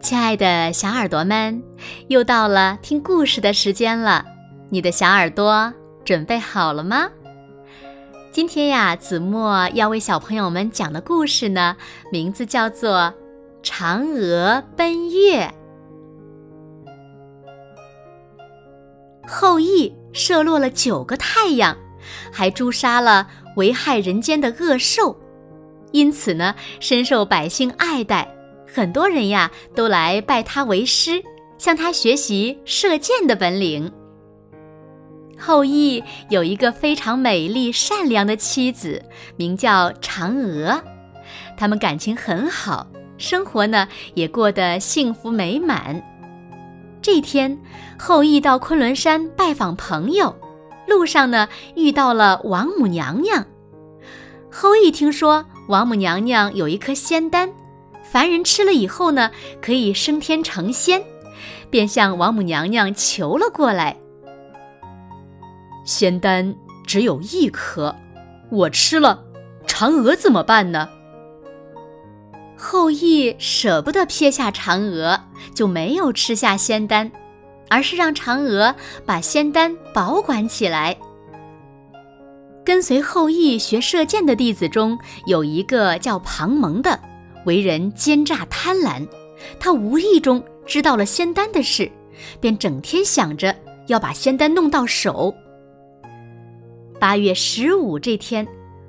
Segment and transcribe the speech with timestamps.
[0.00, 1.62] 亲爱的小耳朵们，
[2.08, 4.24] 又到了听故事的时间了，
[4.70, 5.70] 你的小耳朵
[6.02, 7.10] 准备好了吗？
[8.32, 11.76] 今天呀，子墨要为小朋友们讲的故事呢，
[12.10, 13.12] 名字叫做
[13.62, 15.46] 《嫦娥奔月》。
[19.28, 21.76] 后羿射落了九个太阳，
[22.32, 25.14] 还诛杀了危害人间的恶兽，
[25.92, 28.32] 因此呢，深受百姓爱戴。
[28.72, 31.22] 很多人呀，都来拜他为师，
[31.58, 33.90] 向他学习射箭的本领。
[35.38, 39.02] 后羿有一个非常美丽善良的妻子，
[39.36, 40.80] 名叫嫦娥，
[41.56, 42.86] 他们感情很好，
[43.16, 46.00] 生活呢也过得幸福美满。
[47.02, 47.58] 这天，
[47.98, 50.36] 后羿到昆仑山拜访朋友，
[50.86, 53.44] 路上呢遇到了王母娘娘。
[54.50, 57.48] 后羿听说王母娘娘有一颗仙丹，
[58.02, 59.30] 凡人吃了以后呢
[59.62, 61.00] 可以升天成仙，
[61.70, 63.96] 便向王母娘娘求了过来。
[65.84, 67.94] 仙丹只有一颗，
[68.50, 69.22] 我吃了，
[69.68, 70.88] 嫦娥怎么办呢？
[72.58, 75.20] 后羿舍不得撇下嫦娥，
[75.54, 77.12] 就没有吃下仙丹，
[77.68, 78.74] 而是让嫦娥
[79.06, 80.98] 把仙丹保管起来。
[82.64, 87.00] 跟随后羿学射箭的弟子中有一个叫庞蒙的，
[87.46, 89.06] 为人奸诈贪婪，
[89.58, 91.90] 他无意中知道了仙丹的事，
[92.40, 93.54] 便整天想着
[93.86, 95.34] 要把仙丹弄到手。
[96.98, 98.46] 八月十五这天，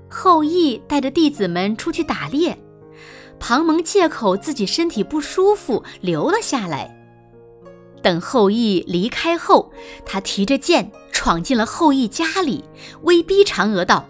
[0.10, 2.58] 后羿带着弟子们出去打猎，
[3.40, 6.98] 庞蒙借口自己身体不舒服留了下来。
[8.04, 9.72] 等后羿离开后，
[10.06, 10.92] 他提着剑
[11.22, 12.64] 闯进了后羿家里，
[13.04, 14.10] 威逼嫦娥道：“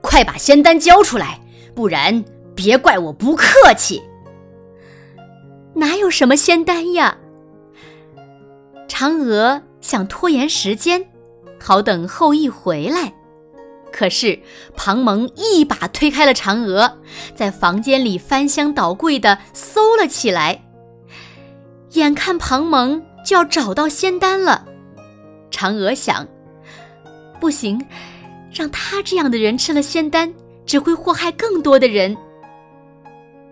[0.00, 1.40] 快把仙丹交出来，
[1.74, 2.24] 不然
[2.54, 4.00] 别怪我不客气。”
[5.74, 7.18] 哪有什么仙丹呀？
[8.86, 11.04] 嫦娥想拖延时间。
[11.60, 13.14] 好等后羿回来，
[13.90, 14.38] 可是
[14.76, 16.98] 庞蒙一把推开了嫦娥，
[17.34, 20.62] 在房间里翻箱倒柜的搜了起来。
[21.94, 24.66] 眼看庞蒙就要找到仙丹了，
[25.52, 26.26] 嫦娥想：
[27.38, 27.80] 不行，
[28.52, 30.34] 让他这样的人吃了仙丹，
[30.66, 32.16] 只会祸害更多的人。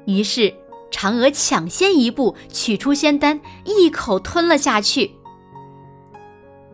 [0.07, 0.53] 于是，
[0.91, 5.13] 嫦娥抢先一步取出仙丹，一口吞了下去。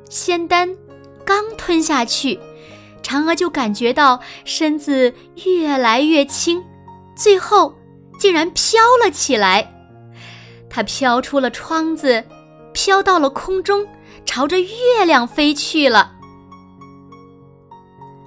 [0.09, 0.75] 仙丹。
[1.25, 2.38] 刚吞下去，
[3.03, 5.12] 嫦娥就感觉到身子
[5.44, 6.62] 越来越轻，
[7.16, 7.75] 最后
[8.16, 9.75] 竟然飘了起来。
[10.70, 12.22] 她飘出了窗子，
[12.72, 13.84] 飘到了空中，
[14.25, 16.12] 朝着月亮飞去了。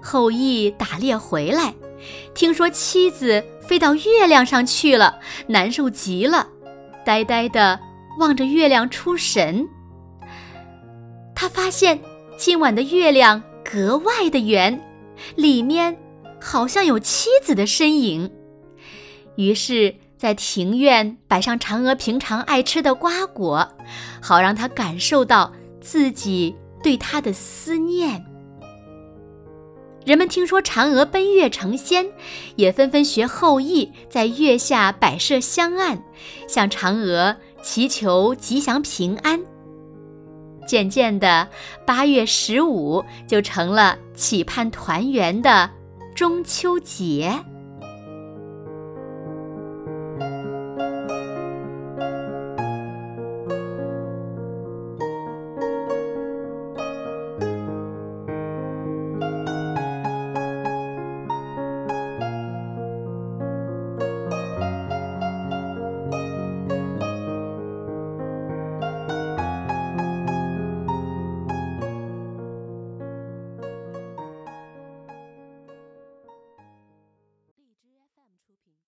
[0.02, 1.74] 后羿打猎回来，
[2.34, 6.48] 听说妻子飞到月亮上去了，难受极了，
[7.06, 7.80] 呆呆地
[8.20, 9.68] 望着月亮出神。
[11.36, 12.00] 他发现。
[12.40, 14.82] 今晚的月亮格外的圆，
[15.36, 15.98] 里面
[16.40, 18.32] 好像有妻子的身影。
[19.36, 23.68] 于是，在庭院摆上嫦娥平常爱吃的瓜果，
[24.22, 25.52] 好让她感受到
[25.82, 28.26] 自己对他的思念。
[30.06, 32.08] 人们听说嫦娥奔月成仙，
[32.56, 36.02] 也纷纷学后羿，在月下摆设香案，
[36.48, 39.40] 向嫦娥祈求吉祥平安。
[40.66, 41.48] 渐渐的，
[41.86, 45.70] 八月十五就成了期盼团圆的
[46.16, 47.34] 中秋节。